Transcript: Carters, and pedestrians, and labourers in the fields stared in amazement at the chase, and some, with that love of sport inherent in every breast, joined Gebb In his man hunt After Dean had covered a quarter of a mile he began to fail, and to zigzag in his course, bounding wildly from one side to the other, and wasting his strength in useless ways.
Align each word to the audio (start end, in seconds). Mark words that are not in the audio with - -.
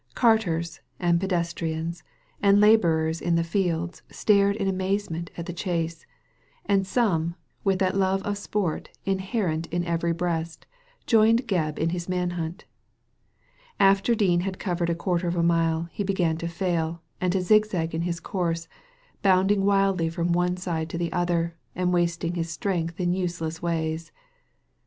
Carters, 0.15 0.79
and 0.99 1.19
pedestrians, 1.21 2.01
and 2.41 2.59
labourers 2.59 3.21
in 3.21 3.35
the 3.35 3.43
fields 3.43 4.01
stared 4.09 4.55
in 4.55 4.67
amazement 4.67 5.29
at 5.37 5.45
the 5.45 5.53
chase, 5.53 6.07
and 6.65 6.87
some, 6.87 7.35
with 7.63 7.77
that 7.77 7.95
love 7.95 8.23
of 8.23 8.35
sport 8.39 8.89
inherent 9.05 9.67
in 9.67 9.83
every 9.85 10.11
breast, 10.11 10.65
joined 11.05 11.47
Gebb 11.47 11.77
In 11.77 11.89
his 11.91 12.09
man 12.09 12.31
hunt 12.31 12.65
After 13.79 14.15
Dean 14.15 14.39
had 14.39 14.57
covered 14.57 14.89
a 14.89 14.95
quarter 14.95 15.27
of 15.27 15.35
a 15.35 15.43
mile 15.43 15.87
he 15.91 16.03
began 16.03 16.35
to 16.37 16.47
fail, 16.47 17.03
and 17.21 17.31
to 17.33 17.41
zigzag 17.43 17.93
in 17.93 18.01
his 18.01 18.19
course, 18.19 18.67
bounding 19.21 19.63
wildly 19.63 20.09
from 20.09 20.33
one 20.33 20.57
side 20.57 20.89
to 20.89 20.97
the 20.97 21.13
other, 21.13 21.53
and 21.75 21.93
wasting 21.93 22.33
his 22.33 22.49
strength 22.49 22.99
in 22.99 23.13
useless 23.13 23.61
ways. 23.61 24.11